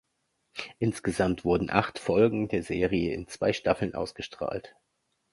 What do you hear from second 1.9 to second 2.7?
Folgen der